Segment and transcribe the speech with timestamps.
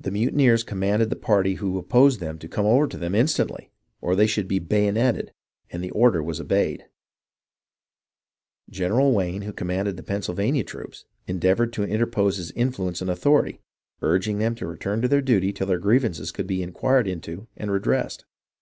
[0.00, 3.70] The mutineers com manded the party who opposed them to come over to them instantly
[4.00, 5.34] or they should be bayoneted,
[5.68, 6.86] and the order was obeyed.
[8.70, 13.60] General Wayne, who commanded the Pennsylvania troops, endeavoured to interpose his influence and authority,
[14.00, 17.70] urging them to return to their duty till their grievances could be inquired into and
[17.70, 18.24] redressed.